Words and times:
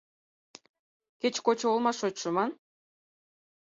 «Кеч 1.21 1.35
кочо 1.45 1.65
олма 1.73 1.91
шочшо!» 1.99 2.29
ман. 2.35 2.51